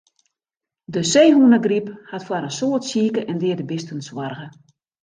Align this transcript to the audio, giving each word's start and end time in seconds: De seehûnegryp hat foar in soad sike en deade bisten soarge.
De 0.93 1.01
seehûnegryp 1.11 1.87
hat 2.11 2.23
foar 2.27 2.43
in 2.49 2.55
soad 2.59 2.83
sike 2.91 3.21
en 3.29 3.37
deade 3.41 3.65
bisten 3.71 3.99
soarge. 4.07 4.47